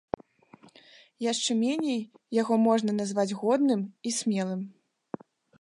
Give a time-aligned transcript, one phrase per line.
[1.31, 2.01] Яшчэ меней
[2.41, 4.61] яго можна назваць годным і смелым.